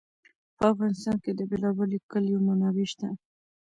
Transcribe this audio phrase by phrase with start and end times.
[0.57, 3.07] په افغانستان کې د بېلابېلو کلیو منابع شته.